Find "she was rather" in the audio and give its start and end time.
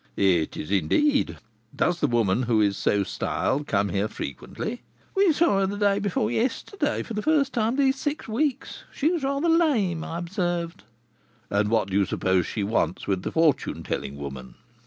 8.91-9.47